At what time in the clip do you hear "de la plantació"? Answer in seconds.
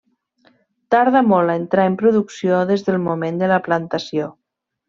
3.43-4.35